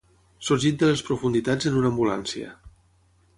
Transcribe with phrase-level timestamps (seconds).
[0.45, 2.51] Sorgit de les profunditats en una ambulància.